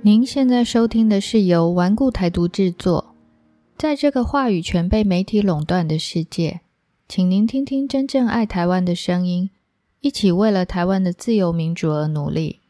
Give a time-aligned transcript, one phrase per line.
[0.00, 3.16] 您现在收听的是由顽固台独制作。
[3.76, 6.60] 在这个话语权被媒体垄断的世界，
[7.08, 9.50] 请您听听真正爱台湾的声音，
[10.00, 12.60] 一起为了台湾的自由民主而努力。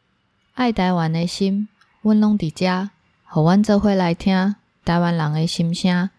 [0.55, 1.67] 爱台湾的心，
[2.01, 2.89] 温龙迪家，
[3.23, 6.09] 好湾则会来听台湾人的心声。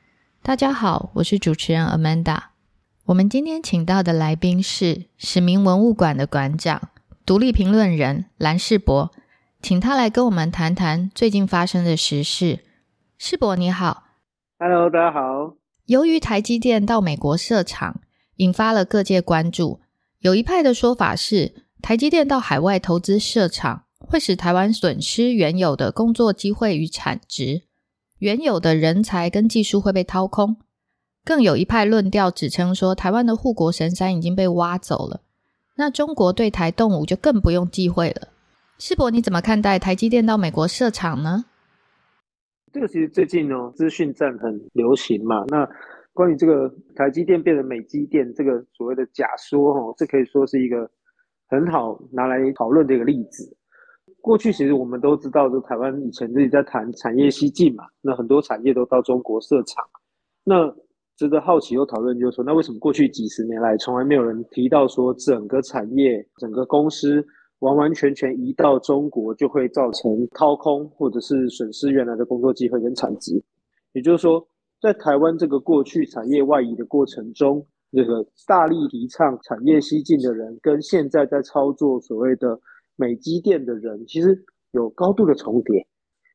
[0.43, 2.39] 大家好，我是主持人 Amanda。
[3.07, 6.89] 我们今天请到的来宾是史明文物馆的馆长、
[7.27, 9.11] 独立评论人蓝世博，
[9.63, 12.61] 请他来跟我们谈谈最近发生的时事。
[13.19, 14.05] 世博你好
[14.59, 15.55] ，Hello，大家好。
[15.85, 18.01] 由于台积电到美国设厂，
[18.37, 19.81] 引发了各界关注。
[20.21, 27.65] 有一派的说法是，台积电到海外投资设厂，会使台湾损失原有的工作机会与产值。
[28.19, 30.57] 原有的人才跟技术会被掏空，
[31.23, 35.21] 更有一派论调指称说，台湾的护国神山已经被挖走了，
[35.77, 38.29] 那中国对台动武就更不用忌讳了。
[38.81, 41.45] 世博，你怎么看待台积电到美国设厂呢？
[42.73, 45.45] 这个其实最近呢，资讯战很流行嘛。
[45.49, 45.69] 那
[46.15, 50.91] 关于这个台积电变成美积电这个所谓的假说，哈，这可以说是一个
[51.49, 53.55] 很好拿来讨论的一个例子。
[54.23, 59.85] 过去其实我们都知道，就台湾以前自己在谈产业西进嘛，那很多产业都到中国设厂。
[60.43, 60.75] 那
[61.19, 67.23] 值得好奇又讨论就是说，那为什么过去几十年来从来没有人提到说，整个产业、整个公司
[67.61, 73.43] 完完全全移到中国就会造成掏空或者是损失原来的工作机会跟产值？
[73.95, 74.47] 也就是说，
[74.83, 82.61] 在台湾这个过去产业外移的过程中，这个大力提倡产业西进的人，跟现在在操作所谓的。
[82.97, 84.39] 美积电的人其实
[84.73, 85.87] 有高度的重叠，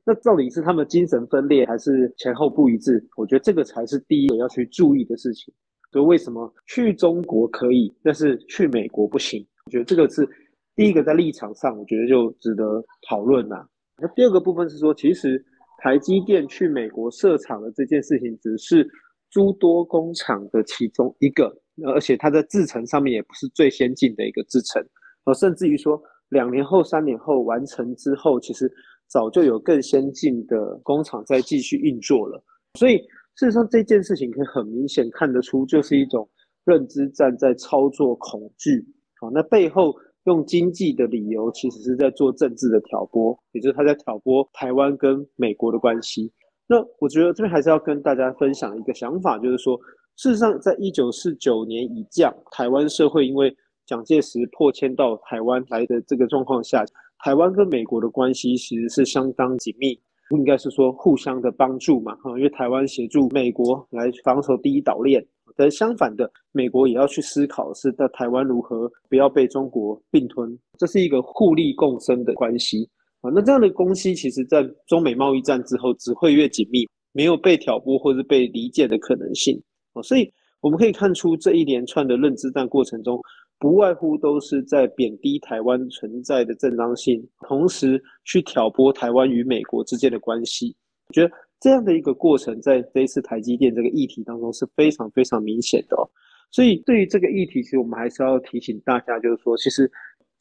[0.03, 3.07] 那到底是他们精神分裂，还是前后不一致？
[3.15, 5.53] 我觉得这个才是第一个要去注意的事情。
[5.91, 9.45] 所以为什么去中国可以，但是去美国不行？
[9.67, 10.27] 我觉得这个是
[10.75, 13.65] 第一个在立场上，我觉得就值得讨论呐。
[13.97, 15.43] 那第二个部分是说，其实
[15.81, 18.87] 台积电去美国设厂的这件事情，只是
[19.29, 21.55] 诸多工厂的其中一个，
[21.93, 24.83] 而且它在制程上面也不是最先进的一个制程，
[25.25, 26.01] 而甚至于说。
[26.29, 28.69] 两年后、三年后完成之后，其实
[29.07, 32.43] 早就有更先进的工厂在继续运作了。
[32.79, 32.97] 所以
[33.35, 36.27] 事实上，这件事情可以很明显看得出，就是一种
[36.65, 38.83] 认知站在操作恐惧。
[39.21, 46.31] 好，那背后用经济的理由，其实是在做政治的挑拨，也就是他在挑拨台湾跟美国的关系。
[46.67, 49.79] 那我觉得这边还是要跟大家分享一个想法，就是说，
[50.15, 53.55] 事实上，在一九四九年以降，台湾社会因为
[53.85, 56.83] 蒋介石破迁到台湾来的这个状况下，
[57.19, 59.99] 台湾跟美国的关系其实是相当紧密，
[60.31, 65.23] 应该是说互相的帮助嘛，哈，因为台湾协助美国来防守第一岛链，
[65.55, 72.89] 但相反的，美国也要去思考是在台湾如何不要被中国并吞，这是一个互利共生的关系
[73.21, 73.31] 啊。
[73.33, 79.61] 那这样的关系，其实在中美贸易战之后只会越紧密，没有被挑拨或是被离间的可能性
[79.93, 80.01] 啊。
[80.01, 83.19] 所以我们可以看出这一连串的认知战过程中。
[83.57, 90.75] 不外乎都是在贬低台湾存在的正当性，同时去挑拨台湾与美国之间的关系。
[91.07, 91.31] 我觉得
[91.65, 95.97] 这样的一个过程，在这一次台积电这个议题当中是非常非常明显的。
[95.97, 96.05] 哦
[96.51, 99.91] 所以，对于这个议题，其实我们还是要提醒大家，就是说，其实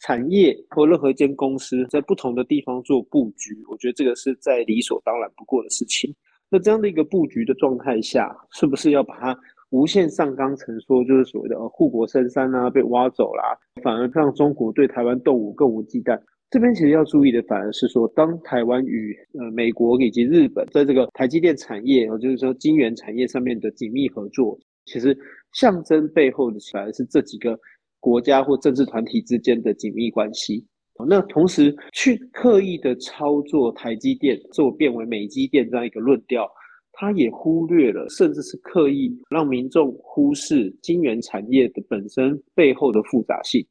[0.01, 6.15] 产业或任何一间公司在不同的地方做布局，我觉得这个是在理所当然不过的事情。
[6.51, 9.35] 那这样的一个布局的状态下，是不是要把它？
[9.71, 16.21] 无限上纲成说，就是所谓的护国深山啊被挖走啦，反而让中国对台湾动武更无忌惮。
[16.55, 25.19] 这边其实要注意的，反而是说，当台湾与呃美国以及日本在这个台积电产业，呃就是说晶圆产业上面的紧密合作，其实
[25.55, 27.59] 象征背后的反而是这几个
[27.99, 30.65] 国家或政治团体之间的紧密关系。
[31.09, 36.49] 那同时去刻意的操作台积电，做变为美积电这样一个论调。
[36.93, 43.67] 他也忽略了，甚至是刻意让民众忽视晶圆产业的本身背后的复杂性。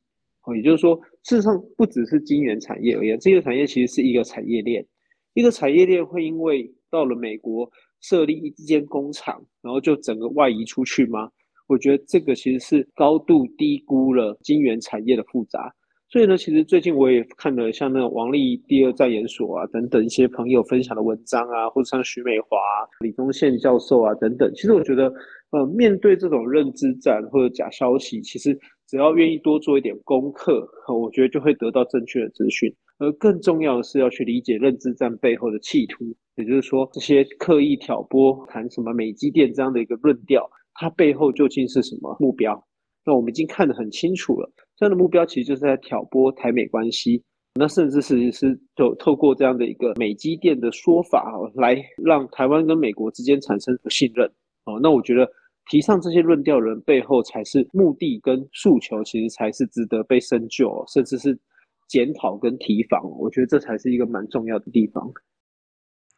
[0.45, 4.85] 哦，也就是说，事实上不只是晶圆产业而言，这个产业其实是一个产业链。
[5.33, 7.69] 一个产业链会因为到了美国
[8.01, 11.29] 设立一间工厂，然后就整个外移出去吗？
[11.67, 15.73] 我觉得这个其实是高度低估了晶圆产业的复杂。
[16.09, 22.57] 所以呢，其实最近我也看了像那个王力第二战研所啊等等一些朋友分享的文章啊，或者像徐美华、
[22.99, 24.51] 李宗宪教授啊等等。
[24.53, 25.11] 其实我觉得，
[25.49, 28.55] 呃，面对这种认知战或者假消息，其实
[28.93, 32.71] 只要愿意多做一点功课，我觉得就会得到正确的资讯。
[32.99, 42.63] 而更重要的是要去理解认知战背后的企图，也就是说，这些刻意挑拨谈什么美积电这样的一个论调，它背后究竟是什么目标？
[43.03, 44.47] 那我们已经看得很清楚了。
[44.77, 47.23] 这样的目标其实就是在挑拨台美关系，
[47.55, 54.27] 那甚至是是就透过这样的一个美积电的说法，来让台湾跟美国之间产生不信任
[54.65, 54.79] 哦。
[54.83, 55.27] 那我觉得
[55.69, 61.39] 提倡这些论调人背后才是目的跟诉求，其实才是值得被深究，甚至是
[61.87, 63.01] 检讨跟提防。
[63.19, 65.11] 我觉得这才是一个蛮重要的地方。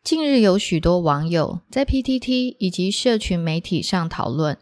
[0.03, 4.57] 近日有许多网友在 PTT 以及社群媒体上讨论，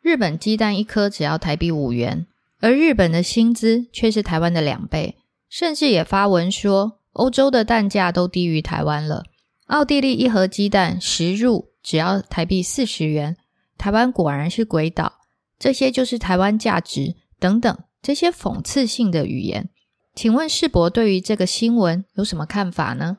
[0.00, 2.26] 日本鸡蛋一颗只要台币五元，
[2.60, 5.16] 而日本的薪资却是台湾的两倍。
[5.48, 9.24] 甚至也发文说，欧洲的蛋价都低于台湾了。
[9.66, 13.36] 奥地利一盒鸡蛋十入只要台币四十元，
[13.76, 15.20] 台湾果然是鬼岛。
[15.58, 19.68] 这些就是台湾价值等等这些讽刺性的语言。
[20.14, 23.18] 请问世博对于这个新闻有什么看法呢？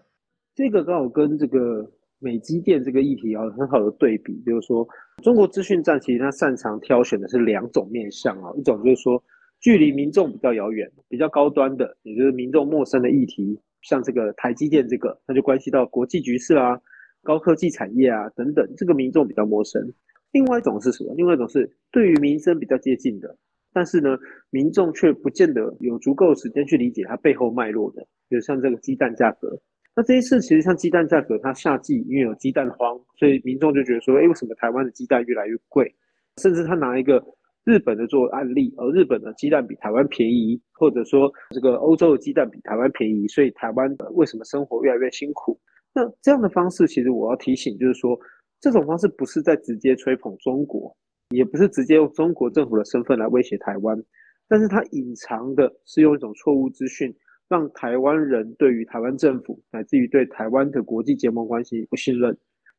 [0.54, 4.88] 这个刚好跟这个美积电这个议题有很好的对比，就是说
[5.24, 9.22] 中国资讯站其实它擅长挑选的是两种面向啊，一种就是说。
[9.62, 16.78] 距离民众比较遥远、比较高端的，也就是民众陌生的议题，像这个台积电这个，它就关系到国际局势啊、
[17.24, 19.82] 高科技产业啊等等，这个民众比较陌生。
[20.36, 21.14] 另外一种是什么？
[21.16, 23.38] 另外一种是对于民生比较接近的，
[23.72, 24.18] 但是呢，
[24.50, 29.58] 民众却不见得有足够时间去理解它背后脉络的，比如像这个鸡蛋价格。
[29.96, 35.90] 那这一次其实像鸡蛋价格，它夏季因为有鸡蛋荒，所以民众就觉得说，哎，为什么台湾的鸡蛋越来越贵？
[36.42, 37.24] 甚至他拿一个。
[37.66, 45.60] 日本的做案例，而日本的鸡蛋比台湾便宜，或者说这个欧洲的鸡蛋比台湾便宜，所以台湾为什么生活越来越辛苦？
[45.92, 48.16] 那这样的方式，其实我要提醒，就是说
[48.66, 50.98] 这种方式不是在直接吹捧中国，
[51.30, 53.96] 也不是直接用中国政府的身份来威胁台湾，
[54.48, 57.16] 但是它隐藏的是用一种错误资讯，
[57.48, 62.36] 让台湾人对于台湾政府，乃至于对台湾的国际结盟关系不信任。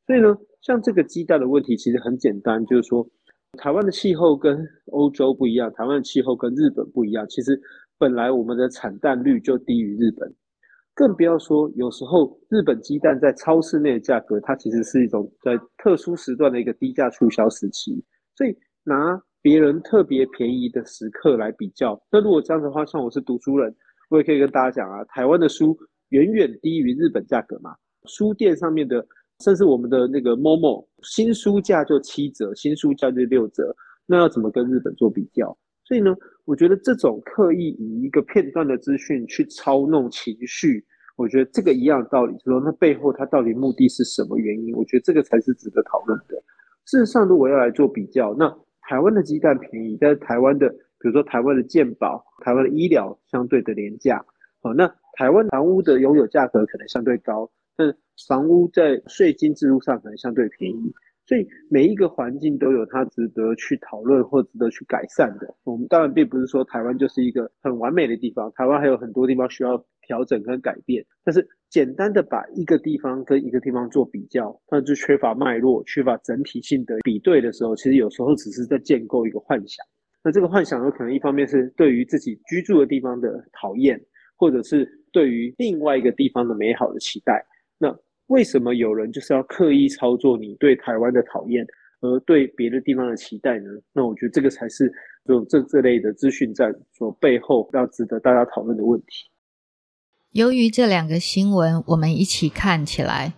[0.09, 3.09] 所以呢，像这个鸡蛋的问题，其实很简单，就是说。
[3.57, 7.25] 台湾的气候跟欧洲不一样，台湾的气候跟日本不一样。
[7.27, 7.59] 其实
[7.97, 10.35] 本来我们的产蛋率就低于日本，
[10.97, 18.03] 更不要说有时候日本鸡蛋在超市内的价格，它其实是一种在特殊时段的一个低价促销时期。
[18.35, 23.73] 所以拿别人特别便宜的时刻来比较，那如果这样的话，像我是读书人，
[24.11, 25.79] 我也可以跟大家讲啊，台湾的书
[26.09, 27.77] 远远低于日本价格嘛，
[28.07, 29.07] 书店上面的。
[29.45, 33.77] 甚至我们的那个 Momo 新书价就七折，新书价就六折，
[34.07, 35.55] 那要怎么跟日本做比较？
[35.85, 36.17] 所以呢，
[36.47, 40.83] 我觉得这种刻意以一个片段的资讯去操弄情绪，
[41.17, 44.75] 我觉得这个一样道理，就说那背后它到底目的是什么原因？
[44.75, 46.37] 我觉得这个才是值得讨论的。
[46.85, 48.49] 事实上，如果要来做比较，那
[48.83, 54.25] 台湾的鸡蛋便宜，但是台湾的，比如说台湾的健保、台湾的医疗相对的廉价，
[54.63, 57.51] 哦，那台湾房屋的拥有价格可能相对高。
[57.77, 57.93] 但
[58.29, 60.95] 房屋在税金制度上可能相对便宜，
[61.27, 65.55] 所以每一个环境都有它值得去讨论或值得去改善的。
[65.65, 71.05] 我们当然并不是说台湾就是一个很完美的地方，台湾还有很多地方需要调整跟改变。
[71.25, 79.85] 但是简单的把一个地方跟一个地方做比较，那就缺乏脉络、缺乏整体性的比对的时候，其实有时候只是在建构一个幻想。
[80.23, 84.01] 那这个幻想有可能一方面是对于自己居住的地方的讨厌，
[84.37, 87.45] 或者是对于另外一个地方的美好的期待。
[87.79, 91.65] 那为什么有人就是要刻意操作你对台湾的讨厌，
[92.01, 93.71] 而对别的地方的期待呢？
[93.93, 94.93] 那我觉得这个才是
[95.25, 99.31] 这这这类的资讯战所背后要值得大家讨论的问题。
[100.33, 103.35] 由于这两个新闻我们一起看起来，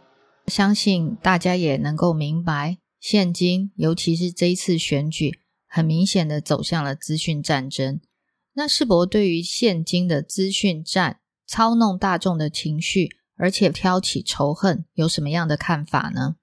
[0.47, 8.01] 相信大家也能够明白，现今尤其是这一次选举，很明显的走向了资讯战争。
[8.55, 13.18] 那世博对于现今的资讯战操弄大众的情绪。
[13.39, 16.37] 而且挑起仇恨，有什么样的看法呢？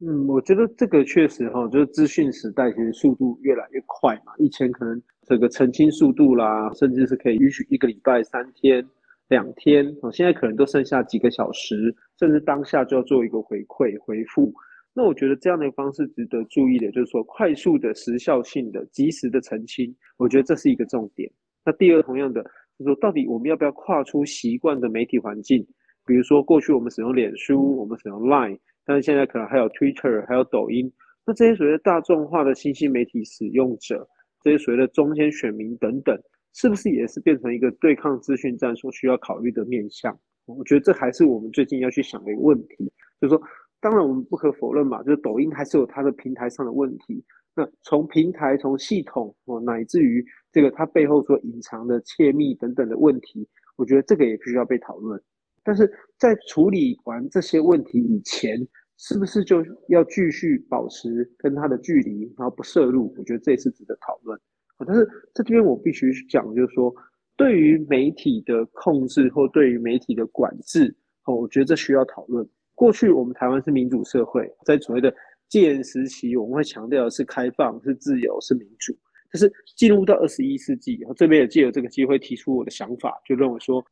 [0.00, 4.32] 嗯，我觉得这个确实哈，就是资讯时代其实速度越来越快嘛。
[4.38, 8.86] 以前可能这个澄清速度啦，甚至是可以允许一个礼拜、三天、
[9.28, 14.52] 两天，哦，现在可能都剩下几个小时，甚至当下就要做一个回馈回复。
[14.94, 21.28] 那我觉得这样的方式值得注意的，就是说快速的、时效性的、及时的澄清，我觉得这是一个重点。
[21.64, 22.40] 那第二，同样的，
[22.78, 25.66] 就是说到底我们要不要跨出习惯的媒体环境？
[26.08, 30.90] 比如说，过去我们使用脸书，我们使用 Line，但是现在可能还有 Twitter，还有抖音。
[31.26, 34.08] 那这些所谓的大众化的信息媒体使用者，
[34.42, 36.18] 这些所谓的中间选民等等，
[36.54, 40.18] 是不是也是变成一个对抗资讯战所需要考虑的面向？
[40.46, 42.90] 我觉得这还是我们最近要去想的一个问题。
[43.20, 43.42] 就是说，
[43.78, 47.22] 当然我们不可否认嘛，就是抖音还是有它的平台上的问题。
[47.54, 53.46] 那从平台、从系统哦，乃至于这个它背后所隐藏的窃密等等的问题，
[53.76, 55.20] 我觉得这个也必须要被讨论。
[55.62, 58.58] 但是在处理完这些问题以前，
[58.96, 63.14] 是不是就要继续保持跟他的距离，然后不摄入？
[63.16, 64.38] 我觉得这是值得讨论。
[64.86, 66.94] 但是这边我必须讲，就是说，
[67.36, 72.48] 对于媒体的控制或对于媒体的管制，哦，我觉得这需要讨论。
[72.74, 75.12] 过去我们台湾是民主社会，在所谓的
[75.48, 78.96] 戒严时期，我们会强调的是开放、是自由、是民主。
[79.32, 83.84] 但是进入到二十一世纪，这边也借由这个机会提出我的想法，就认为说，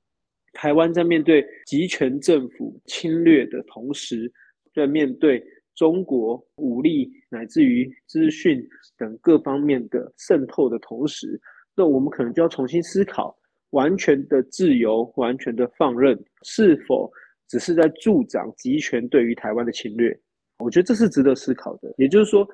[0.57, 4.33] 台湾在面对集权政府侵略的同时，
[4.75, 5.45] 在面对
[5.75, 11.39] 中国武力乃至于资讯等各方面的渗透的同时，
[11.77, 13.37] 那我们可能就要重新思考，
[13.71, 17.11] 完全的自由、完全的放任是否。
[17.49, 20.13] 只是在助长集权对于台湾的侵略，
[20.59, 21.95] 我觉得这是值得思考的。
[21.97, 22.45] 也就是说，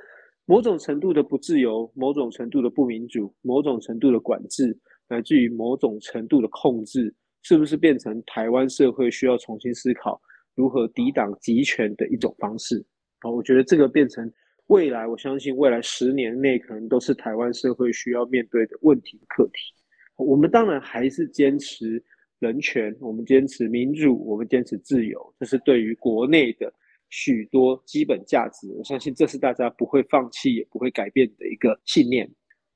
[0.45, 4.77] 某种程度的不自由，某种程度的不民主，某种程度的管制，
[5.09, 10.21] 乃至于某种程度的控制，是不是变成台湾社会需要重新思考
[10.55, 12.85] 如何抵挡集权的一种方式？
[13.21, 14.33] 啊，我觉得这个变成
[14.67, 19.75] 未来，我相信未来十年内可能都是台湾社会需要面对的问题课题。
[20.17, 22.03] 我们当然还是坚持。
[22.43, 26.75] 人权，我们坚持民主，我们坚持自由，这是对于国内的
[27.09, 32.29] 许多基本价值，我相信这是大家不会放弃也不会改变的一个信念。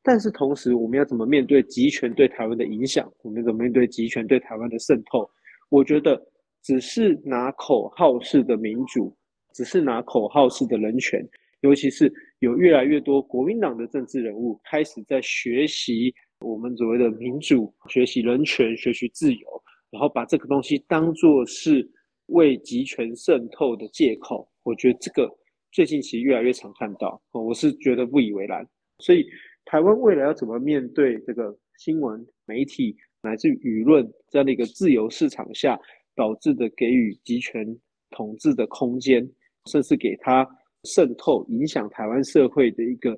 [0.06, 3.12] 但是同时，我们要怎么面对集权对台湾的影响？
[3.24, 5.28] 我们怎么面对集权对台湾的渗透？
[5.68, 6.16] 我觉得，
[6.62, 9.12] 只是拿口号式的民主，
[9.52, 11.20] 只是拿口号式的人权，
[11.62, 16.14] 尤其是有越来越多国民党的政治人物开始在学习。
[16.40, 21.84] 我们所谓的民主、学习人权、学习自由，然后把这个东西当做是
[22.26, 25.28] 为集权渗透的借口，我觉得这个
[25.72, 28.64] 最近其实越来越常看到，我是觉得不以为然。
[28.98, 29.26] 所以，
[29.66, 35.78] 台湾未来要怎么面对这个新闻媒体乃至舆论这样的一个自由市场下
[36.14, 37.66] 导致的给予集权
[38.10, 39.28] 统治的空间，
[39.66, 40.48] 甚至给他
[40.84, 43.14] 渗透影响台湾社会的一个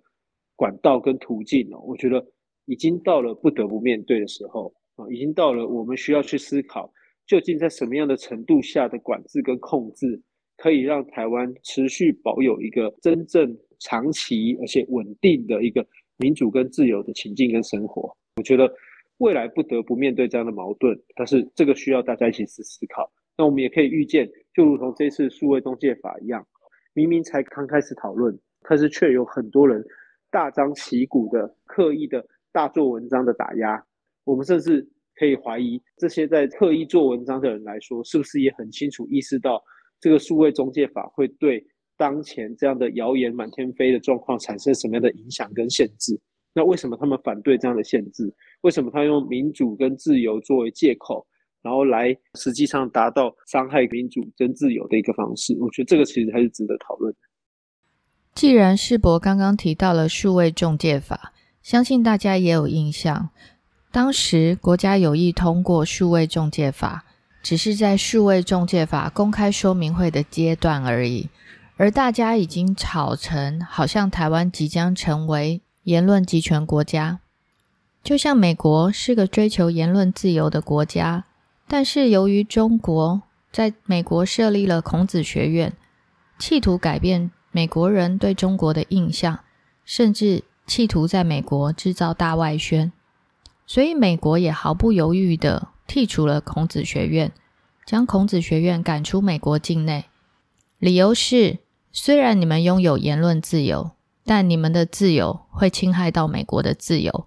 [0.56, 1.78] 管道跟途径呢？
[1.78, 2.26] 我觉得。
[2.70, 5.06] 已经到了不得不面对的时候啊！
[5.10, 6.92] 已经到了我们需要去思考，
[7.26, 10.20] 究竟在什么样的程度下的管制跟控制，
[10.58, 15.80] 可以让台湾持续保有一个真正长期而且稳定的一个
[16.18, 18.14] 民主跟自由的情境跟生活？
[18.36, 18.72] 我觉得
[19.18, 23.10] 未来不得不面对这样的矛盾，但是这个需要大家一起思思考。
[23.36, 26.46] 那我们也可以预见，就如同这次数位中介法一样，
[26.92, 29.84] 明明才刚开始讨论，但是却有很多人
[30.30, 32.24] 大张旗鼓的刻意的。
[32.50, 33.84] 大做文章的打压，
[34.24, 34.84] 我们甚至
[35.14, 39.62] 可以怀疑，这些在刻意做文章的人来说，是不是也很清楚意识到
[40.00, 41.64] 这个数位中介法会对
[41.98, 46.18] 当前这样的谣言满天飞的状况产生什么样的影响跟限制？
[46.54, 48.32] 那为什么他们反对这样的限制？
[48.62, 51.26] 为什么他用民主跟自由作为借口，
[51.60, 55.54] 然后来实际上达到伤害民主跟自由的一个方式？
[55.60, 57.14] 我觉得这个其实还是值得讨论。
[58.34, 61.34] 既然世博刚刚提到了数位中介法。
[61.60, 63.28] 相信大家也有印象，
[63.92, 67.04] 当时国家有意通过数位中介法，
[67.42, 71.28] 只是在数位中介法公开说明会的阶段而已，
[71.78, 77.20] 而大家已经吵成好像台湾即将成为言论集权国家，
[78.04, 81.24] 就像美国是个追求言论自由的国家，
[81.66, 85.72] 但是由于中国在美国设立了孔子学院，
[86.38, 89.38] 企图改变美国人对中国的印象，
[89.86, 90.44] 甚至。
[90.68, 92.92] 企图在美国制造大外宣，
[93.66, 97.32] 所以美国也毫不犹豫的剔除了孔子学院，
[97.86, 100.04] 将孔子学院赶出美国境内。
[100.78, 101.60] 理由是，
[102.00, 103.90] 虽然你们拥有言论自由，
[104.24, 107.26] 但你们的自由会侵害到美国的自由，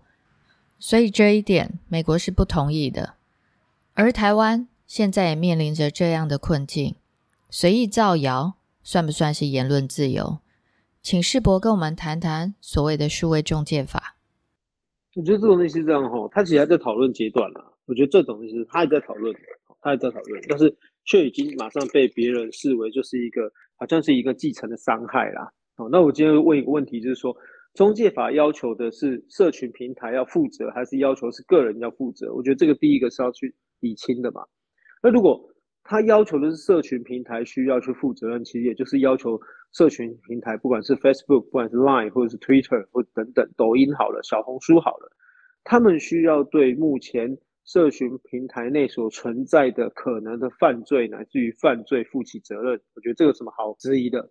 [0.79, 3.15] 所以这一点美国是不同意的。
[3.95, 6.95] 而台湾现在也面临着这样的困境，
[7.49, 10.39] 随意造谣算不算是言论自由？
[11.01, 14.15] 请世博跟我们谈谈所谓的数位中介法。
[15.15, 17.59] 我觉得这种东西是这样哈，他其实还在讨论阶段呢。
[17.87, 19.35] 我觉得这种东西他还在讨论，
[19.81, 20.73] 他还在讨论，但是
[21.03, 23.51] 却已经马上被别人视为就是一个
[23.81, 25.51] 好像是一个继承的伤害啦。
[25.77, 27.35] 哦，那我今天问一个问题，就是说
[27.73, 32.31] 中介法要求的是社群平台要负责，还是要求是个人要负责？
[32.31, 34.43] 我觉得这个第一个是要去理清的嘛。
[35.01, 35.43] 那如果
[35.83, 39.41] 他要求的是社群平台需要去负责任，其实也就是要求。
[39.73, 45.09] 社群平台，不管是 Facebook，不管是 Line，或者是 Twitter，或等等，抖音好了，小红书好了，
[45.63, 52.81] 他们需要对目前社群平台内所存在的可能的犯罪乃至于犯罪负起责任。
[52.95, 54.29] 我觉得这有什么好质疑的，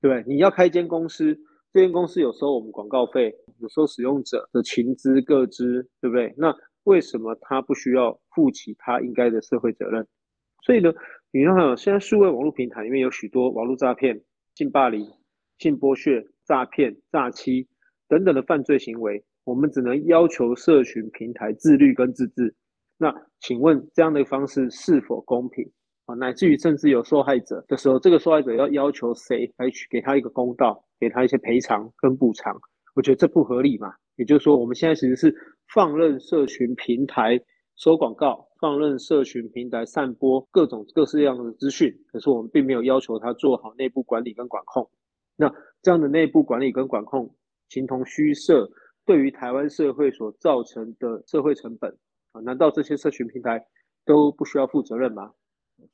[0.00, 0.24] 对对？
[0.26, 1.38] 你要开一间公司，
[1.72, 6.34] 这间公司有时候我们广告费，有时候使用者的情资各资，对不对？
[6.36, 6.54] 那
[6.84, 10.06] 为什么他不需要负起他应该的社会责任？
[10.64, 10.92] 所以呢，
[11.32, 14.22] 你看，现在数位网络平台里面有许多网络诈骗。
[14.56, 15.04] 性霸凌、
[15.58, 17.66] 性剥削、诈骗、诈欺
[18.06, 22.54] 等等的犯罪行为，我们只能要求社群平台自律跟自治，
[22.96, 25.64] 那请问这样的方式是否公平
[26.06, 26.14] 啊？
[26.14, 32.56] 乃至于甚至有受害者的时候，这个受害者要要求谁来去给他一个公道，给他一些赔偿跟补偿？
[32.94, 33.92] 我觉得这不合理嘛。
[34.16, 35.34] 也就是说，我们现在其实是
[35.72, 37.40] 放任社群平台
[37.74, 44.88] 收广告，放任社群平台散播各种各式各样的资讯，可是我们并没有要求他做好内部管理跟管控。
[45.34, 47.34] 那这样的内部管理跟管控
[47.68, 48.70] 形同虚设，
[49.04, 51.92] 对于台湾社会所造成的社会成本
[52.34, 53.58] 啊，难道这些社群平台
[54.04, 55.32] 都不需要负责任吗？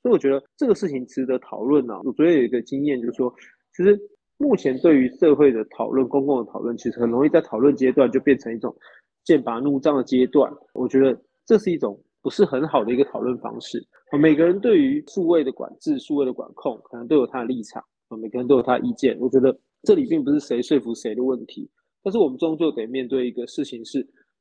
[0.02, 1.94] 所以我觉得这个事情值得讨论呢。
[2.04, 3.32] 我昨天有一个经验，就是说，
[3.76, 3.97] 其实。
[4.42, 8.75] 目前对于社会的讨论、公共的讨论，其实很容易在讨论阶段就变成一种
[9.23, 10.50] 剑拔弩张的阶段。
[10.73, 13.87] 我觉得这是一种不是很好的一个讨论方式。
[14.18, 17.85] 每个人对于数位的管制、数位的管控，可能都有他的立场，
[18.18, 19.14] 每个人都有他的意见。
[19.20, 21.68] 我觉得这里并不是谁说服谁的问题，
[22.02, 24.00] 但是我们终究得面对一个事情是：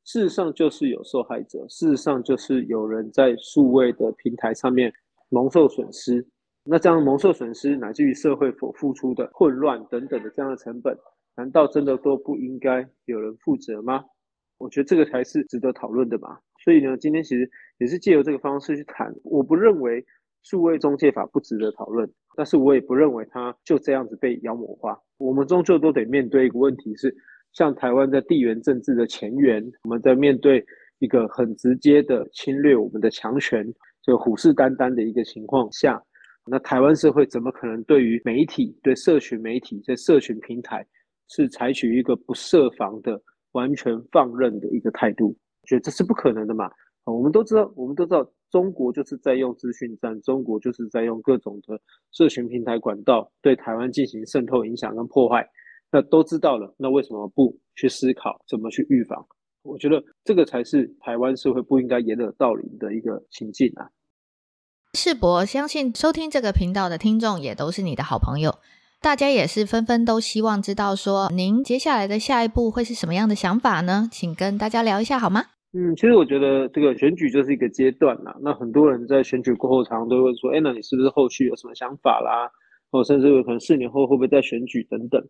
[0.09, 4.91] 事实上就是有受害者，事实上就是有人在数位的平台上面
[5.29, 6.25] 蒙受损失。
[6.63, 10.97] 那这样蒙受损失，乃至于社会所付出的混乱等等的这样的成本，
[11.37, 14.03] 难道真的都不应该有人负责吗？
[14.57, 16.39] 我觉得这个才是值得讨论的嘛。
[16.63, 17.47] 所以呢，今天其实
[17.77, 19.13] 也是借由这个方式去谈。
[19.23, 20.03] 我不认为
[20.41, 24.99] 数位中介法不值得讨论，但是我也不认为它就这样子被妖魔化。
[25.19, 27.15] 我们终究都得面对一个问题是，
[27.53, 30.65] 像台湾在地缘政治的前沿，我们在面对
[30.99, 33.65] 一个很直接的侵略我们的强权，
[34.01, 36.01] 就虎视眈眈的一个情况下。
[36.45, 40.85] 那台湾社会怎么可能对于媒体、对社群媒体、在社群平台
[41.27, 45.35] 是采取一个不设防的、完全放任的一个态度？
[45.65, 46.69] 觉得这是不可能的嘛？
[47.05, 51.79] 我们都知道，我们都知道，中国就是在用资讯战，中国就是在用各种的
[52.11, 55.47] 社群平台管道对台湾进行渗透、影响跟破坏。
[55.91, 59.25] 那都知道了，那为什么不去思考怎么去预防？
[59.63, 63.89] 我觉得这个才是台湾社会不应该掩耳盗铃的一个情境啊！
[64.93, 68.55] 世博相信收听这个频道的听众也都是你的好朋友，
[69.01, 74.09] 大家也是纷纷都希望知道说您接下来的下一步会是什么样的想法呢？
[74.11, 75.43] 请跟大家聊一下好吗？
[75.73, 78.35] 嗯，其实我觉得这个选举就是一个阶段啦。
[78.41, 82.49] 那很多人在选举过后，常常都会说：“哎，那你是不是后续有什么想法啦？
[82.89, 85.21] 或甚至有可能四年后会不会再选举等等？”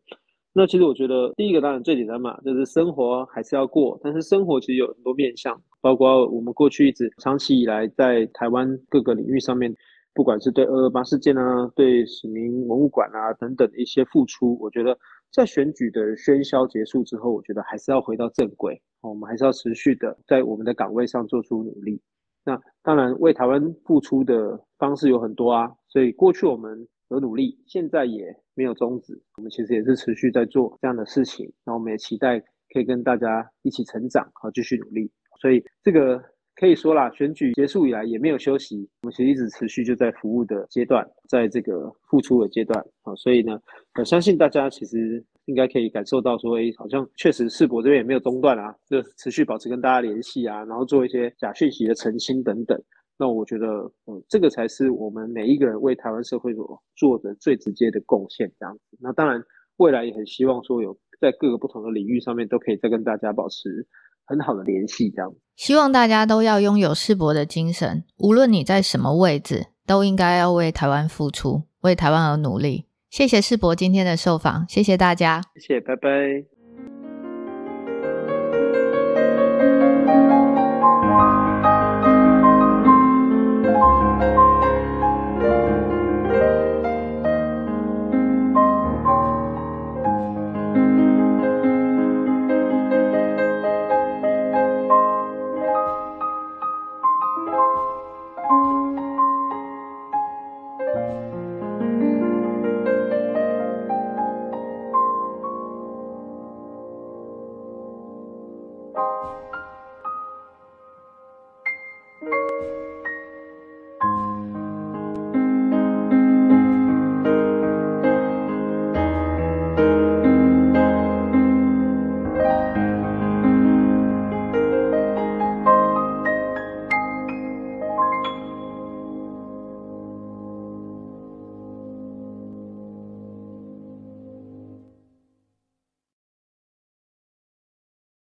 [0.51, 3.99] 那其实我觉得，第一个当然最简单嘛，就是生活还是要过。
[4.03, 9.73] 但是生活其实有很多面向，包括我们过去一直长期以来在台湾各个领域上面，
[10.13, 14.97] 不管是对二二八事件啊，对史明文物馆啊等等的一些付出，我觉得
[15.31, 18.81] 在选举的喧嚣结束之后，我觉得还是要回到正轨。
[19.01, 22.01] 我们还是要持续的在我们的岗位上做出努力。
[22.43, 26.87] 那当然为台湾付出的方式有很多啊，所以过去我们。
[27.09, 29.19] 有努力，现在也没有终止。
[29.37, 32.39] 我们其实也是持续在做这样的事情，那我们也期待
[32.73, 35.11] 可以跟大家一起成长，和继续努力。
[35.41, 36.21] 所以这个
[36.55, 43.15] 可以说啦，选举结束以来也没有休息，我们其实一直持续就在服务的阶段，在这个付出的阶段啊。
[43.15, 43.59] 所以呢，
[43.97, 52.79] 我相信大家其实应该可以感受到说，哎，好像确实世博这边也没有中断啊，就持续保持跟大家联系啊，然后做一些假讯息的澄清等等。
[53.19, 53.67] 那我觉得，
[54.07, 58.97] 嗯，这个才是我们每一个人为台湾社会所做的最直接的贡献，这样子。
[59.01, 59.43] 那当然，
[59.75, 63.85] 未来也很希望说有在各个不同的领域上面都可以再跟大家保持
[64.25, 65.35] 很好的联系，这样。
[65.57, 72.85] 希望大家都要拥有世博的精神，无论你在什么位置，都应该要为台湾付出，为台湾而努力。
[73.09, 76.58] 谢谢世博今天的受访，谢谢大家，谢谢，拜拜。